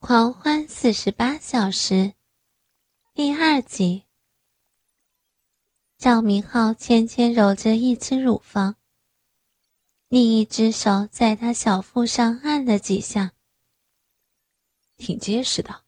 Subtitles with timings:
[0.00, 2.14] 狂欢四十八小时，
[3.14, 4.04] 第二集。
[5.98, 8.76] 赵明浩轻轻揉着一只乳房，
[10.06, 13.32] 另一只手在他小腹上按了几下，
[14.96, 15.82] 挺结实的，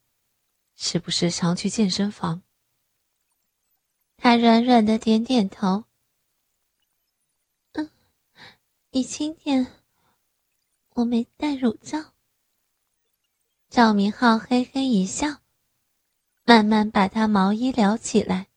[0.75, 2.43] 是不是常去健身房？
[4.17, 5.85] 他软软的点点头。
[7.71, 7.89] 嗯，
[8.91, 9.65] 你轻点，
[10.95, 12.10] 我没戴乳罩。
[13.71, 15.37] 赵明浩嘿嘿一笑，
[16.43, 18.47] 慢慢把他毛衣撩起来，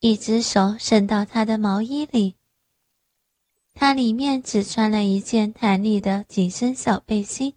[0.00, 2.36] 一只手伸到他的毛衣里。
[3.72, 7.54] 他里面只穿了一件弹力的紧身小背心。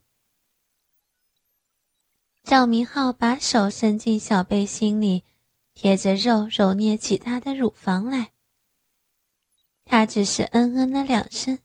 [2.42, 5.26] 赵明浩把手伸进小背心里，
[5.74, 8.32] 贴着肉揉捏起他的乳房来。
[9.84, 11.60] 他只是嗯嗯了两声。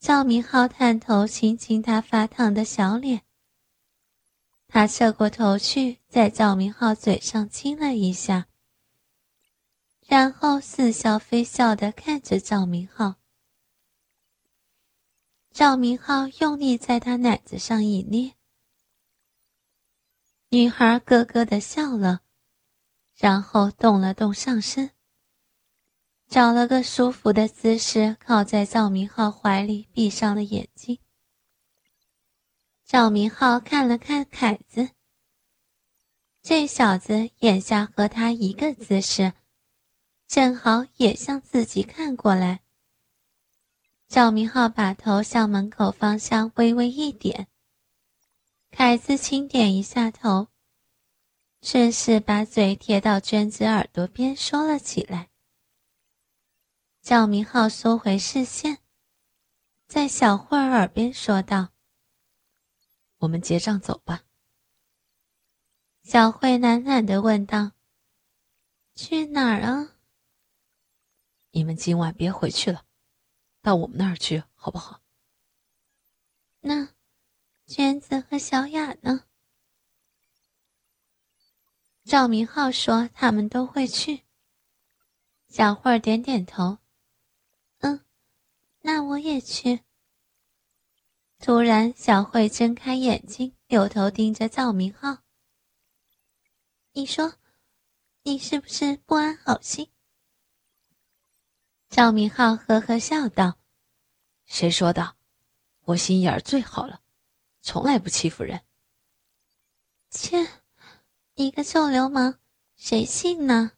[0.00, 3.20] 赵明浩探头亲亲他发烫的小脸。
[4.74, 8.48] 他侧过头去，在赵明浩嘴上亲了一下，
[10.04, 13.14] 然后似笑非笑的看着赵明浩。
[15.52, 18.34] 赵明浩用力在他奶子上一捏，
[20.48, 22.22] 女孩咯咯的笑了，
[23.14, 24.90] 然后动了动上身，
[26.26, 30.98] 找了个舒服的姿势，靠在赵明浩怀里，闭上了眼睛。
[32.86, 34.90] 赵明浩看了看凯子，
[36.42, 39.32] 这小子眼下和他一个姿势，
[40.28, 42.60] 正好也向自己看过来。
[44.06, 47.48] 赵明浩把头向门口方向微微一点，
[48.70, 50.48] 凯子轻点一下头，
[51.62, 55.30] 顺势把嘴贴到娟子耳朵边说了起来。
[57.00, 58.78] 赵明浩缩回视线，
[59.88, 61.73] 在小慧儿耳边说道。
[63.24, 64.22] 我们结账走吧。
[66.02, 67.72] 小慧喃喃的问道
[68.94, 69.96] ：“去哪儿啊？”
[71.52, 72.84] 你们今晚别回去了，
[73.62, 75.00] 到我们那儿去好不好？
[76.60, 76.90] 那，
[77.64, 79.24] 娟子和小雅呢？
[82.04, 84.24] 赵明浩说他们都会去。
[85.48, 86.76] 小慧点点头
[87.80, 88.04] ：“嗯，
[88.82, 89.80] 那我也去。”
[91.44, 95.18] 突然，小慧睁开眼睛，扭头盯着赵明浩。
[96.94, 97.34] 你说，
[98.22, 99.90] 你是不是不安好心？
[101.90, 103.58] 赵明浩呵呵笑道
[104.48, 105.16] ：“谁说的？
[105.84, 107.02] 我心眼儿最好了，
[107.60, 108.62] 从来不欺负人。”
[110.08, 110.48] 切，
[111.34, 112.38] 你个臭流氓，
[112.74, 113.72] 谁信呢？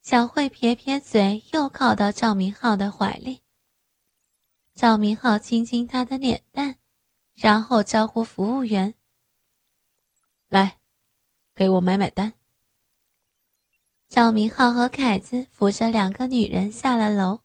[0.00, 3.42] 小慧撇撇嘴，又靠到赵明浩的怀里。
[4.80, 6.76] 赵明浩亲亲她的脸蛋，
[7.34, 8.94] 然后招呼服务员
[10.48, 10.78] ：“来，
[11.54, 12.32] 给我买买单。”
[14.08, 17.40] 赵明浩和凯子扶着两个女人下了楼，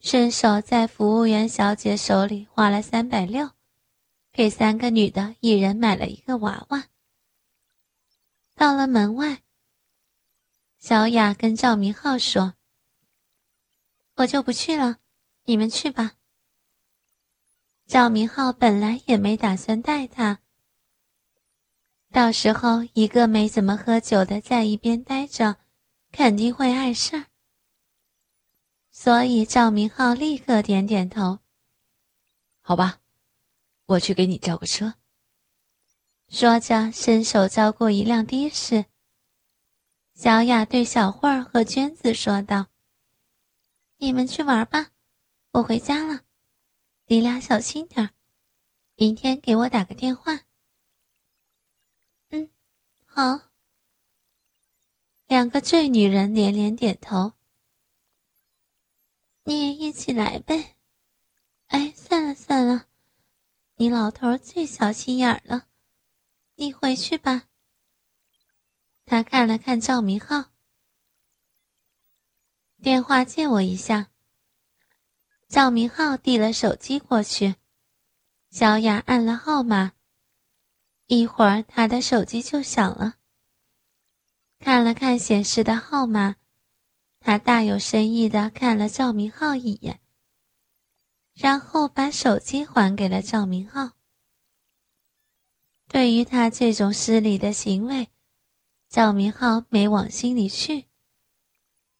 [0.00, 3.50] 顺手在服务员小姐手里花了三百六，
[4.32, 6.86] 给三个女的一人买了一个娃娃。
[8.54, 9.42] 到了门外，
[10.78, 12.54] 小雅跟赵明浩说
[14.16, 15.00] ：“我就不去了。”
[15.48, 16.12] 你们去吧。
[17.86, 20.40] 赵明浩本来也没打算带他，
[22.10, 25.56] 到时候一个没怎么喝酒的在一边待着，
[26.12, 27.24] 肯定会碍事儿。
[28.90, 31.38] 所以赵明浩立刻点点头
[32.60, 33.00] ：“好吧，
[33.86, 34.96] 我去给你叫个车。”
[36.28, 38.84] 说着，伸手招过一辆的士。
[40.12, 42.66] 小雅对小慧儿和娟子说道
[43.96, 44.90] ：“你们去玩吧。”
[45.50, 46.24] 我回家了，
[47.06, 48.10] 你俩小心点
[48.96, 50.40] 明天给我打个电话。
[52.28, 52.50] 嗯，
[53.04, 53.48] 好。
[55.26, 57.32] 两个醉女人连连点头。
[59.44, 60.76] 你也一起来呗。
[61.66, 62.86] 哎，算了算了，
[63.76, 65.66] 你老头最小心眼了，
[66.56, 67.48] 你回去吧。
[69.06, 70.50] 他看了看赵明浩，
[72.82, 74.10] 电话借我一下。
[75.48, 77.54] 赵明浩递了手机过去，
[78.50, 79.92] 小雅按了号码，
[81.06, 83.14] 一会儿他的手机就响了。
[84.58, 86.36] 看了看显示的号码，
[87.18, 90.00] 他大有深意的看了赵明浩一眼，
[91.32, 93.92] 然后把手机还给了赵明浩。
[95.88, 98.08] 对于他这种失礼的行为，
[98.90, 100.84] 赵明浩没往心里去，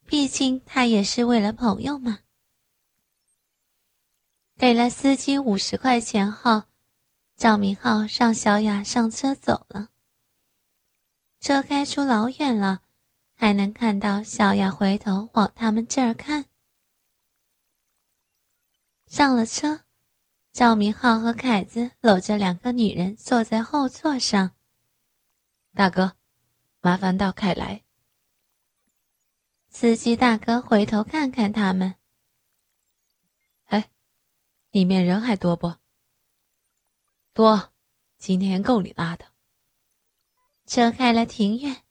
[0.04, 2.18] 毕竟他也是为了朋友嘛。
[4.58, 6.64] 给了司机五十块钱后，
[7.36, 9.90] 赵明浩让小雅上车走了。
[11.38, 12.80] 车开出老远了，
[13.36, 16.46] 还能看到小雅回头往他们这儿看。
[19.06, 19.82] 上了车，
[20.52, 24.50] 赵明浩和凯子搂着两个女人坐在后座上。
[25.72, 26.16] 大哥，
[26.80, 27.84] 麻烦到凯来。
[29.68, 31.94] 司机大哥回头看看他们。
[34.70, 35.76] 里面人还多不？
[37.32, 37.72] 多，
[38.18, 39.26] 今天够你拉的。
[40.66, 41.84] 车开了挺远，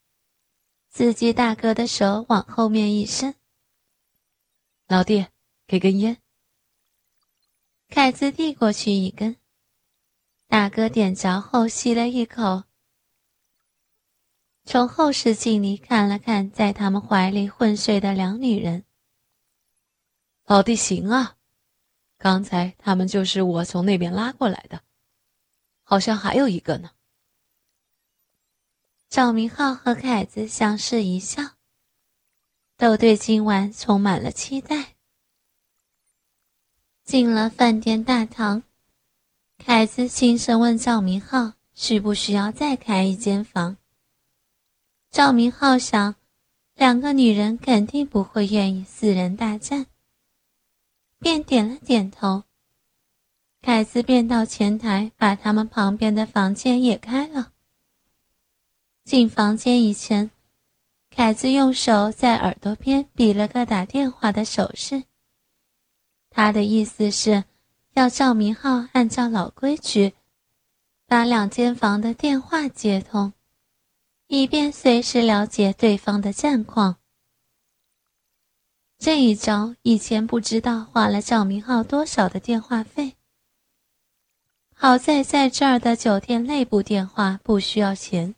[0.89, 3.33] 司机大哥的手往后面一伸。
[4.87, 5.25] 老弟，
[5.65, 6.21] 给根烟。
[7.87, 9.37] 凯子递过去一根，
[10.47, 12.65] 大哥点着后吸了一口，
[14.65, 18.85] 从后视镜里看了看在他们怀里昏睡的两女人。
[20.45, 21.36] 老弟行啊，
[22.17, 24.81] 刚才他们就是我从那边拉过来的，
[25.83, 26.91] 好像还有一个呢。
[29.09, 31.41] 赵明浩和凯子相视一笑，
[32.75, 34.95] 都对今晚充满了期待。
[37.03, 38.63] 进了饭店大堂，
[39.57, 43.77] 凯子轻声问赵明浩：“需不需要再开一间房？”
[45.09, 46.15] 赵明浩想，
[46.75, 49.85] 两个女人肯定不会愿意四人大战，
[51.19, 52.43] 便点了点头。
[53.61, 57.51] 凯子便到前台，把他们旁边的房间也开了。
[59.03, 60.31] 进房间以前，
[61.09, 65.03] 凯子用手在耳朵边比了个打电话的手势。
[66.29, 67.45] 他的意思是，
[67.93, 70.13] 要赵明浩按照老规矩，
[71.07, 73.33] 把两间房的电话接通，
[74.27, 76.97] 以便随时了解对方的战况。
[78.97, 83.15] 这一招以前不知道花了赵明浩多少的电话费。
[84.73, 88.35] 好在在这儿的酒店内部电话不需要钱。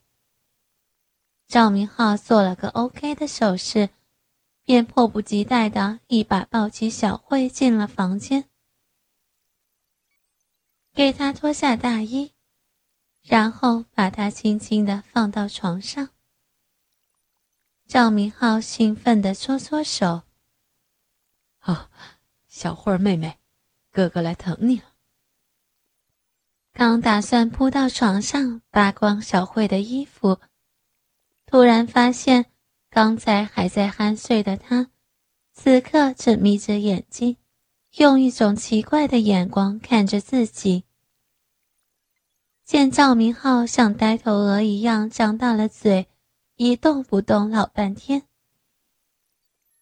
[1.48, 3.90] 赵明浩做了个 OK 的手势。
[4.70, 8.46] 便迫不及待的一把抱起小慧进了房间，
[10.94, 12.34] 给她脱下大衣，
[13.24, 16.10] 然后把她轻轻的放到床上。
[17.88, 20.22] 赵明浩兴奋的搓搓手
[21.72, 21.90] ：“啊，
[22.48, 23.38] 小慧妹妹，
[23.92, 24.86] 哥哥来疼你了。”
[26.74, 30.40] 刚打算扑到床上扒光小慧的衣服，
[31.46, 32.48] 突然发现。
[32.92, 34.90] 刚才还在酣睡的她，
[35.54, 37.38] 此刻正眯着眼睛，
[37.98, 40.86] 用一种奇怪的眼光看着自己。
[42.66, 46.08] 见赵明浩像呆头鹅一样张大了嘴，
[46.56, 48.24] 一动不动老半天。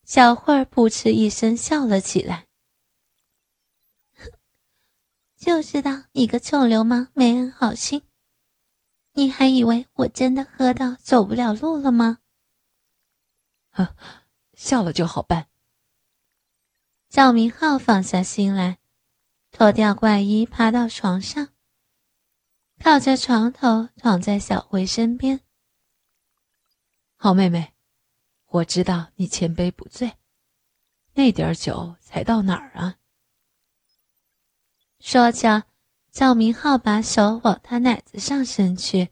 [0.07, 2.48] 小慧儿扑哧一声笑了起来，
[5.36, 8.04] 就知道你个臭流氓没安好心，
[9.12, 12.19] 你还以为我真的喝到走不了路了吗？
[14.54, 15.50] 笑了就好办。
[17.09, 18.80] 赵明浩放下心来，
[19.51, 21.50] 脱掉怪衣，爬到床上，
[22.80, 25.42] 靠着床头躺在小慧身边。
[27.18, 27.74] 好妹妹，
[28.57, 30.13] 我知道你千杯不醉，
[31.13, 32.95] 那点酒才到哪儿啊？
[35.00, 35.65] 说着，
[36.12, 39.09] 赵明浩把手往他奶子上伸去，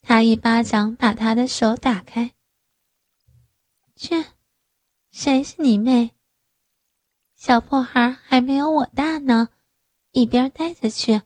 [0.00, 2.34] 他一巴掌把他的手打开。
[3.96, 4.24] 去，
[5.10, 6.12] 谁是你妹？
[7.34, 9.48] 小破孩还没有我大呢，
[10.12, 11.22] 一边待着去，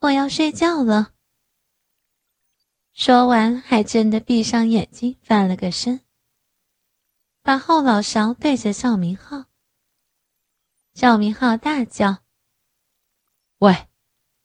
[0.00, 1.12] 我要睡觉了。
[2.96, 6.00] 说完，还真的闭上眼睛，翻了个身，
[7.42, 9.44] 把后脑勺对着赵明浩。
[10.94, 12.24] 赵明浩大叫
[13.60, 13.88] ：“喂，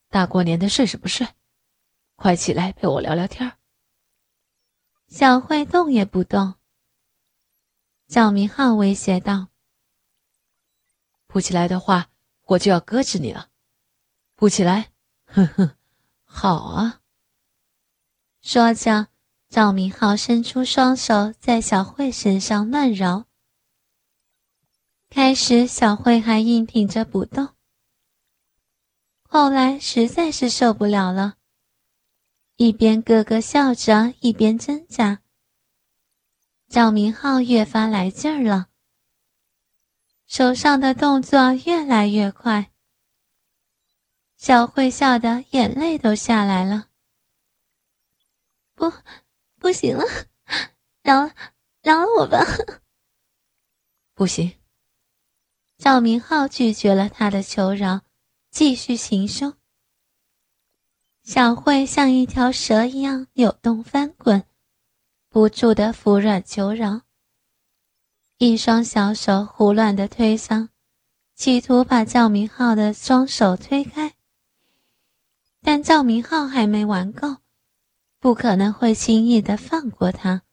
[0.10, 1.26] 大过年的睡什么睡？
[2.18, 3.58] 快起来陪我聊聊天。”
[5.08, 6.56] 小慧动也不动。
[8.10, 9.48] 赵明浩威胁道
[11.26, 12.10] ：“不起来的话，
[12.44, 13.50] 我就要搁置你了。
[14.36, 14.92] 不起来，
[15.24, 15.78] 哼哼，
[16.26, 16.98] 好啊。”
[18.42, 19.08] 说着，
[19.50, 23.26] 赵明浩伸出双手在小慧身上乱揉。
[25.10, 27.50] 开始，小慧还硬挺着不动，
[29.22, 31.36] 后来实在是受不了了，
[32.56, 35.22] 一边咯咯笑着，一边挣扎。
[36.68, 38.70] 赵明浩越发来劲儿了，
[40.26, 42.72] 手上的动作越来越快。
[44.38, 46.88] 小慧笑得眼泪都下来了。
[48.82, 48.92] 不，
[49.60, 50.04] 不行了，
[51.04, 51.36] 饶了，
[51.84, 52.40] 饶了我吧！
[54.16, 54.58] 不行。
[55.78, 58.02] 赵明浩拒绝了他的求饶，
[58.50, 59.54] 继续行凶。
[61.22, 64.44] 小慧像一条蛇一样扭动翻滚，
[65.30, 67.04] 不住的服软求饶。
[68.40, 70.70] 一双小手胡乱的推搡，
[71.36, 74.16] 企图把赵明浩的双手推开。
[75.62, 77.38] 但赵明浩还没玩够，
[78.22, 80.44] 不可能会轻易的放过他。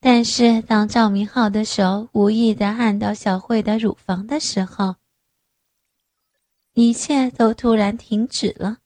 [0.00, 4.96] 但是当赵明浩的手无意的按到小慧的乳房的时候，
[6.72, 8.78] 一切都突然停止了。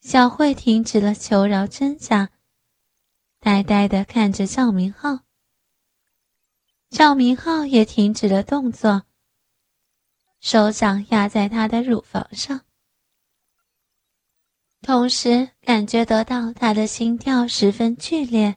[0.00, 2.30] 小慧停止了求饶挣扎，
[3.38, 5.20] 呆呆的看着赵明浩。
[6.88, 9.04] 赵明浩也停止了动作，
[10.40, 12.62] 手掌压在他的乳房上，
[14.82, 18.56] 同时感觉得到他的心跳十分剧烈。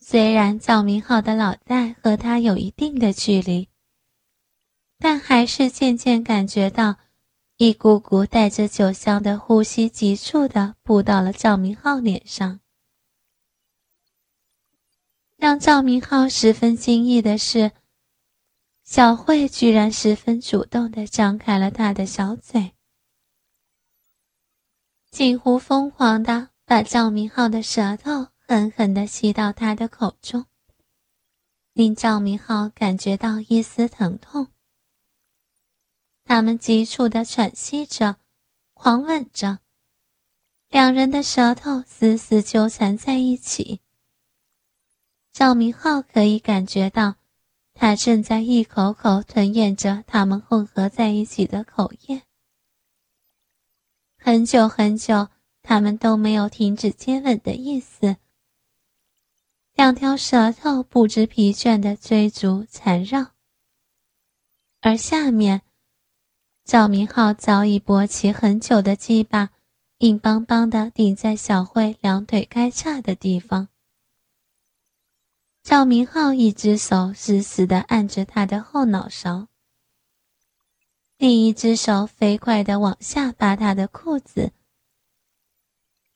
[0.00, 3.68] 虽然赵明浩的脑袋和他有一定的距离，
[4.98, 6.96] 但还是渐渐感觉到
[7.56, 12.60] 一股股带着酒香的呼吸急促的扑到了赵明浩脸上。
[15.36, 17.72] 让赵明浩十分惊异的是，
[18.82, 22.72] 小慧居然十分主动的张开了她的小嘴，
[25.14, 30.44] 近乎疯狂的把赵明浩的舌头狠狠的吸到他的口中，
[31.72, 34.48] 令赵明浩感觉到一丝疼痛。
[36.24, 38.16] 他们急促的喘息着，
[38.72, 39.60] 狂吻着，
[40.68, 43.80] 两人的舌头死死纠缠在一起。
[45.32, 47.14] 赵明浩可以感觉到，
[47.72, 52.22] 他正在一口口吞咽着他们混合在一起的口液。
[54.26, 55.28] 很久很久，
[55.60, 58.16] 他们都没有停止接吻的意思。
[59.74, 63.32] 两条舌头不知疲倦的追逐缠绕，
[64.80, 65.60] 而下面，
[66.64, 69.50] 赵明浩早已勃起很久的鸡巴，
[69.98, 73.68] 硬邦邦的顶在小慧两腿该叉的地方。
[75.62, 79.48] 赵明浩一只手死死地按着他的后脑勺，
[81.24, 84.52] 另一只手飞快地往下扒他的裤子，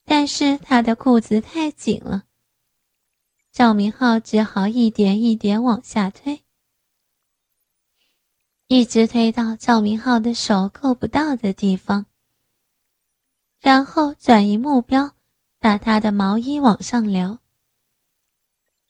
[0.04, 2.24] 但是他的裤子太紧了，
[3.50, 6.42] 赵明浩只好一点一点往下推，
[8.66, 12.04] 一直推到赵明浩的手够不到的地方，
[13.60, 15.12] 然后转移目标，
[15.58, 17.38] 把他的毛衣往上撩。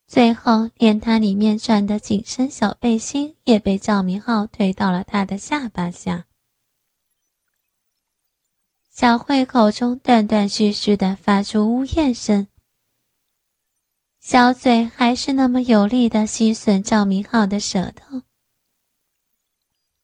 [0.08, 6.24] 最后，连他里面穿的紧身小背心也被赵明浩推到了他的下巴下。
[8.90, 12.48] 小慧口中断断续续的发出呜咽声，
[14.18, 18.22] 小嘴还是那么有力的吸吮赵明浩的舌头。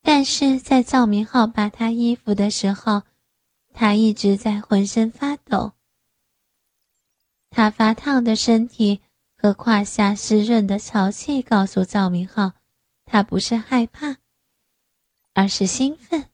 [0.03, 3.05] 但是在赵明浩扒他衣服的时候，
[3.73, 5.73] 他一直在浑身发抖，
[7.49, 9.01] 他发烫的身体。
[9.45, 12.53] 和胯下湿润的潮气告诉赵明浩，
[13.05, 14.17] 他不是害怕，
[15.35, 16.31] 而是兴奋。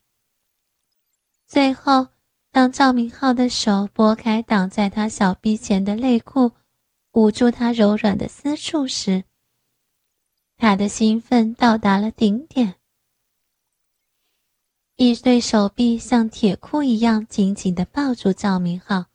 [1.44, 2.06] 最后，
[2.52, 6.52] 当赵明浩的手拨开挡在他小臂前的内裤，
[7.10, 9.24] 捂住他柔软的私处时，
[10.56, 12.76] 他的兴奋到达了顶点。
[14.94, 19.09] 一对手臂像铁箍一样紧紧地抱住赵明浩。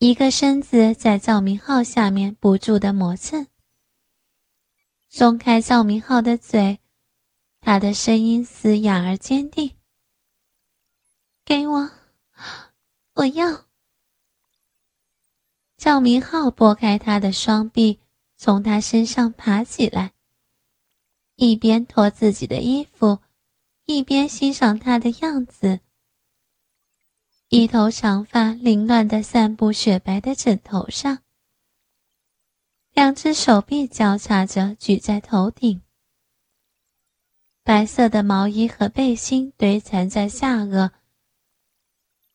[0.00, 3.48] 一个身子在赵明浩下面不住的磨蹭，
[5.08, 6.78] 松开赵明浩的嘴，
[7.60, 9.74] 他的声音嘶哑而坚定
[11.44, 11.90] ：“给我，
[13.14, 13.64] 我要。”
[15.76, 17.98] 赵明浩拨开他的双臂，
[18.36, 20.12] 从他身上爬起来，
[21.34, 23.18] 一边脱自己的衣服，
[23.86, 25.80] 一边欣赏他的样子。
[27.50, 31.20] 一头长发凌乱地散布雪白的枕头上，
[32.92, 35.80] 两只手臂交叉着举在头顶，
[37.64, 40.90] 白色的毛衣和背心堆缠在下颚，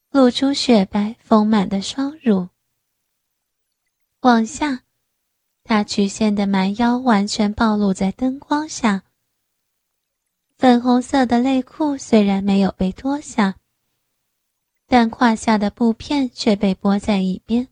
[0.09, 2.49] 露出雪白丰满的双乳。
[4.21, 4.81] 往下，
[5.63, 9.03] 她曲线的蛮腰完全暴露在灯光下，
[10.57, 13.59] 粉红色的内裤虽然没有被脱下。
[14.95, 17.67] 但胯下的布片却被拨在一边，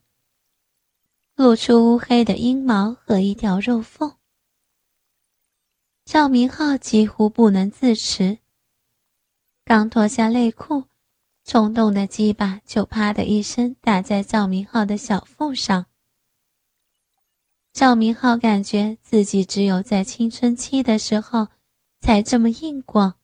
[1.36, 4.16] 露出乌黑的阴毛和一条肉缝。
[6.04, 8.38] 赵明浩几乎不能自持，
[9.64, 10.86] 刚脱下内裤，
[11.44, 15.86] 冲动的鸡巴就啪的一声打在赵明浩的小腹上。
[17.72, 21.46] 赵明浩感觉自己只有在青春期的时候
[22.00, 23.14] 才这么硬过。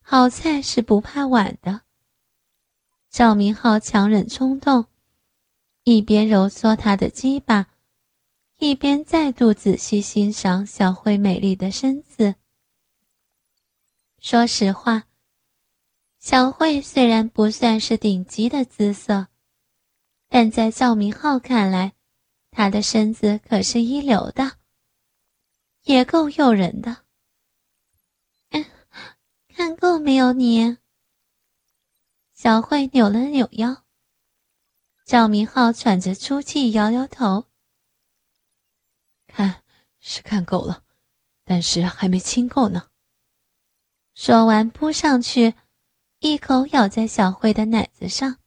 [0.00, 1.82] 好在是不怕晚的。
[3.10, 4.86] 赵明浩强忍冲动，
[5.84, 7.66] 一边揉搓她的鸡巴，
[8.58, 12.34] 一边再度仔细欣赏小慧美丽的身子。
[14.20, 15.04] 说实话，
[16.18, 19.28] 小慧虽然不算是顶级的姿色，
[20.28, 21.94] 但在赵明浩看来，
[22.50, 24.58] 她的身子可是一流的，
[25.84, 27.04] 也够诱人的。
[28.50, 28.64] 嗯，
[29.48, 30.76] 看够没有你？
[32.40, 33.82] 小慧扭了扭腰，
[35.04, 37.46] 赵明浩喘着粗气，摇摇头。
[39.26, 39.64] 看，
[39.98, 40.84] 是看够了，
[41.44, 42.90] 但是还没亲够呢。
[44.14, 45.54] 说完，扑上去，
[46.20, 48.38] 一口咬在小慧的奶子上，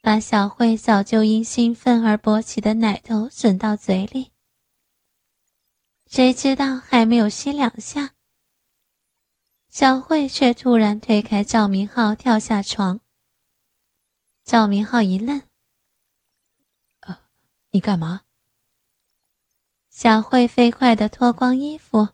[0.00, 4.32] 把小慧早就因兴奋而勃起的奶头吮到嘴里。
[6.06, 8.14] 谁知道还没有吸两下。
[9.70, 13.00] 小慧却突然推开赵明浩，跳下床。
[14.42, 15.42] 赵明浩一愣
[17.00, 17.28] ：“啊，
[17.70, 18.22] 你干嘛？”
[19.88, 22.08] 小慧飞快的脱光衣服：“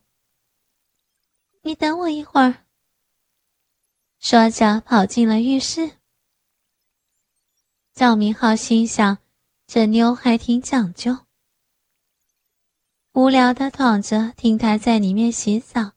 [1.65, 2.67] 你等我一会儿。”
[4.21, 5.93] 说着跑进了浴室。
[7.95, 9.17] 赵明浩心想
[9.67, 11.25] ：“这妞还挺讲究。”
[13.13, 15.96] 无聊的躺着，听她在里面洗澡。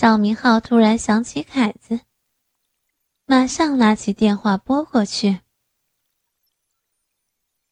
[0.00, 2.00] 赵明浩突然想起凯子，
[3.26, 5.42] 马上拿起电话拨过去。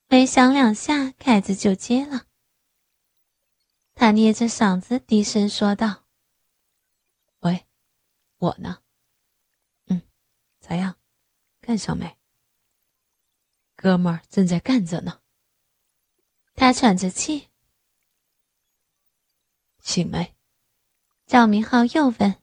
[0.08, 2.26] 没响两下，凯子就接了。
[3.94, 6.04] 他捏着嗓子低声说道
[7.40, 7.66] ：“喂，
[8.36, 8.82] 我呢？
[9.86, 10.02] 嗯，
[10.60, 10.96] 咋样？
[11.62, 12.18] 干上没？
[13.74, 15.22] 哥们儿正在干着呢。”
[16.54, 17.48] 他喘着气，
[19.80, 20.34] 醒没？
[21.28, 22.36] 赵明浩又问：“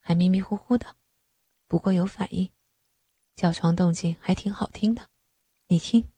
[0.00, 0.96] 还迷迷糊糊的，
[1.68, 2.50] 不过有反应，
[3.36, 5.10] 叫床动静还挺好听的，
[5.68, 6.08] 你听。”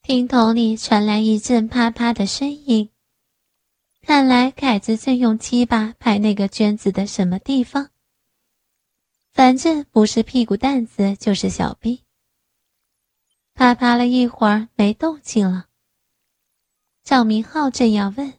[0.00, 2.90] 听筒里传来一阵啪啪的声音，
[4.00, 7.90] 看来凯子正用鸡巴拍那个娟子的什么地方，
[9.34, 12.02] 反正不是屁股蛋子就是小臂。
[13.52, 15.68] 啪啪了一会儿没动静了，
[17.04, 18.37] 赵明浩正要问。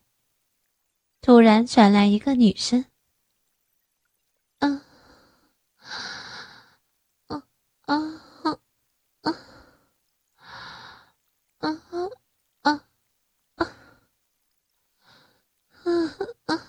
[1.21, 2.85] 突然传来一个女声
[4.59, 4.81] ：“嗯，
[7.27, 7.43] 嗯，
[7.87, 8.19] 嗯，
[9.23, 9.35] 嗯，
[11.59, 12.11] 嗯，嗯，
[12.61, 12.79] 嗯，
[15.83, 16.09] 嗯，
[16.45, 16.59] 嗯，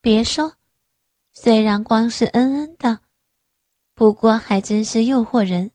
[0.00, 0.54] 别说，
[1.34, 3.00] 虽然光是嗯嗯的，
[3.94, 5.72] 不过还真是诱惑人。”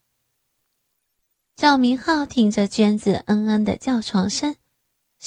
[1.56, 4.56] 赵明浩听着娟子嗯嗯的叫床声。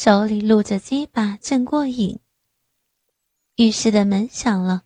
[0.01, 2.21] 手里撸着鸡巴，正过瘾。
[3.57, 4.85] 浴室的门响了，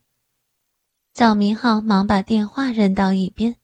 [1.13, 3.57] 赵明浩忙把电话扔到一边，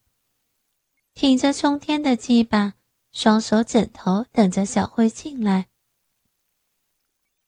[1.15, 2.75] 挺着冲天的鸡巴，
[3.13, 5.69] 双手枕头，等着小慧进来。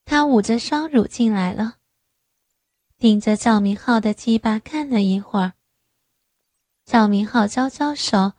[0.07, 1.77] 他捂着双乳进来了，
[2.97, 5.53] 盯着赵明浩的鸡巴看了一会儿。
[6.87, 8.33] 赵明浩招招手，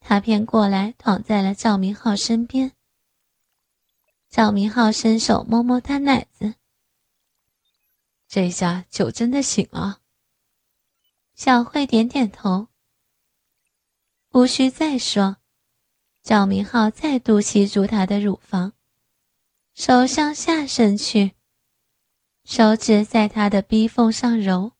[0.00, 2.72] 他便过来躺在了赵明浩身边。
[4.28, 6.54] 赵明浩伸手摸摸他奶子，
[8.28, 10.00] 这下就真的醒了。
[11.34, 12.68] 小慧点点头。
[14.32, 15.38] 无需再说，
[16.22, 18.74] 赵明浩再度吸住她的乳房，
[19.72, 21.32] 手向下伸去，
[22.44, 24.72] 手指在她的逼缝上揉。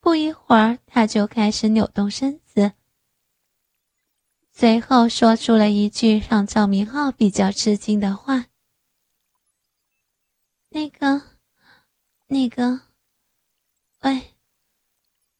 [0.00, 2.72] 不一会儿，他就开始扭动身子。
[4.58, 8.46] 随后说出了一句让赵明浩比较吃惊的话
[10.70, 11.22] ：“那个，
[12.26, 12.80] 那个，
[14.00, 14.34] 喂，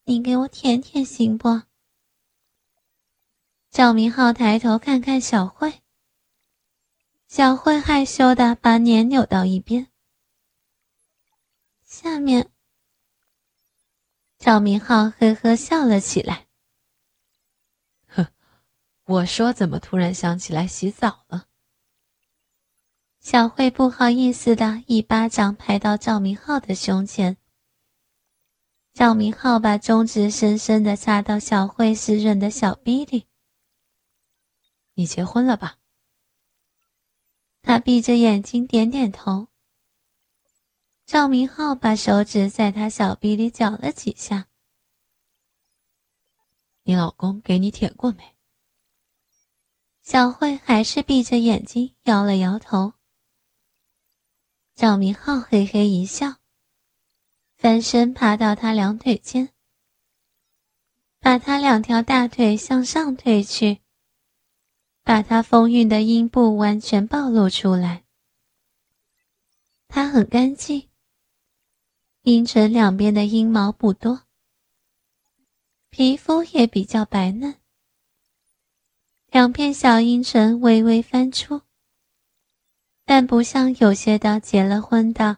[0.04, 1.62] 你给我舔舔行不？”
[3.70, 5.82] 赵明浩抬头看看小慧，
[7.26, 9.88] 小慧害羞的把脸扭到一边。
[11.84, 12.52] 下面，
[14.38, 16.47] 赵明浩呵呵笑了起来。
[19.08, 21.46] 我说：“怎么突然想起来洗澡了？”
[23.20, 27.38] 小慧不好意思的一巴掌拍到赵明浩的胸前。
[28.92, 33.26] 赵明浩把中指深深的插到小慧湿润的小臂里。
[34.92, 35.78] “你结婚了吧？”
[37.62, 39.48] 他闭着眼睛点点头。
[41.06, 44.48] 赵明浩把手指在他小臂里搅了几下。
[46.84, 48.18] “你老公给你舔过没？”
[50.10, 52.94] 小慧还是闭着眼睛，摇了摇头。
[54.74, 56.36] 赵明浩嘿嘿一笑，
[57.58, 59.50] 翻身爬到他两腿间，
[61.20, 63.82] 把他两条大腿向上推去，
[65.04, 68.04] 把他丰腴的阴部完全暴露出来。
[69.88, 70.88] 他很干净，
[72.22, 74.22] 阴唇两边的阴毛不多，
[75.90, 77.57] 皮肤也比较白嫩，
[79.30, 81.60] 两片小阴唇微微翻出，
[83.04, 85.36] 但不像有些的结了婚的。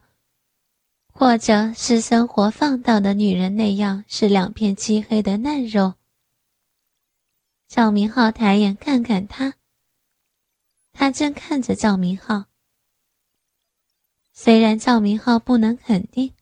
[1.13, 5.95] 或者是生活放荡的女人那样，是两片漆黑的嫩肉。
[7.67, 9.55] 赵明浩抬眼看看他，
[10.93, 12.45] 他正看着赵明浩。
[14.31, 16.33] 虽然赵明浩不能肯定，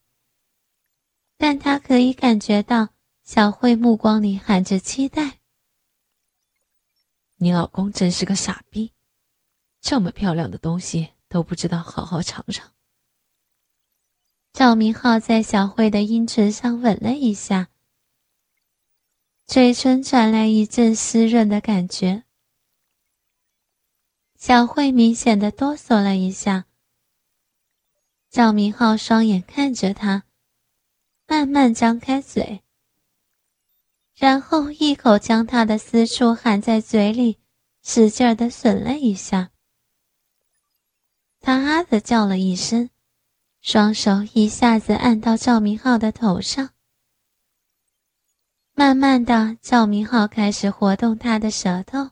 [1.35, 2.89] 但他可以感觉到
[3.23, 5.38] 小慧目光里含着期待。
[7.41, 8.91] 你老公真是个傻逼，
[9.79, 12.73] 这么漂亮的东西都不知道好好尝尝。
[14.51, 17.69] 赵明浩在小慧的阴唇上吻了一下，
[19.45, 22.25] 嘴唇传来一阵湿润的感觉。
[24.35, 26.65] 小慧明显的哆嗦了一下。
[28.29, 30.25] 赵明浩双眼看着她，
[31.25, 32.63] 慢慢张开嘴，
[34.19, 37.39] 然后一口将他的私处含在嘴里，
[37.81, 39.51] 使劲的吮了一下。
[41.39, 42.89] 他啊的叫了一声。
[43.61, 46.69] 双手一下子按到赵明浩的头上，
[48.73, 52.11] 慢慢的，赵明浩开始活动他的舌头，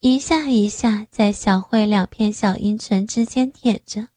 [0.00, 4.08] 一下一下在小慧两片小阴唇之间舔着，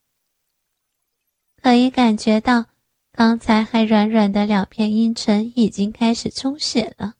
[1.61, 2.65] 可以感觉到
[3.13, 7.15] 刚才还软软的两片阴唇已经开始充血了。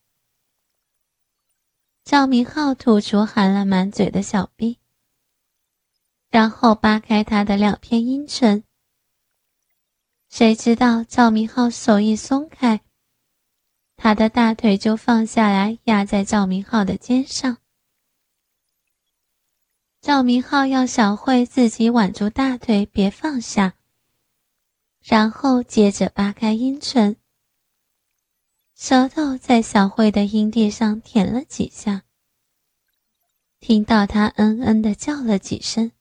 [2.04, 4.80] 赵明浩吐出含了满嘴的小逼。
[6.30, 8.64] 然后扒开他的两片阴唇，
[10.30, 12.80] 谁知道赵明浩手一松开，
[13.98, 17.58] 他的大腿就放下来压在赵明浩的肩上。
[20.00, 23.76] 赵明浩要小慧自己挽住大腿，别放下，
[25.04, 27.18] 然后接着扒开阴唇，
[28.76, 32.04] 舌头在小慧的阴蒂上舔了几下，
[33.60, 35.92] 听到他嗯嗯的叫了几声。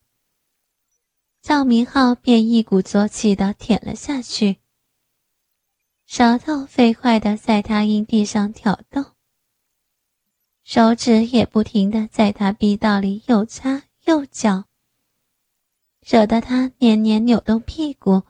[1.40, 4.58] 赵明浩便一鼓作气的舔了下去，
[6.04, 9.06] 舌头飞快的在他阴蒂上挑动，
[10.62, 14.64] 手指也不停的在他逼道里又插又搅，
[16.00, 18.22] 惹得他年年扭动屁股，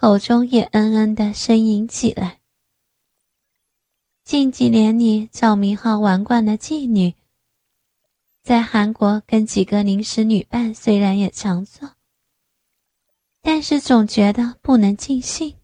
[0.00, 2.38] 口中也嗯嗯的呻吟起来。
[4.22, 7.14] 近几年里，赵明浩玩惯了妓女，
[8.44, 11.96] 在韩国跟几个临时女伴虽然也常做。
[13.42, 15.57] 但是总觉得不能尽兴。